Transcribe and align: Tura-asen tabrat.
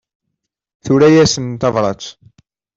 Tura-asen 0.87 1.47
tabrat. 1.65 2.03